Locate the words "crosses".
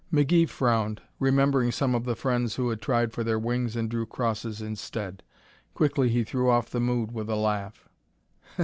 4.07-4.59